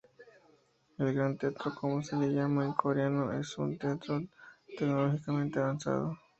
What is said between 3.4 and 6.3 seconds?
un teatro tecnológicamente avanzado.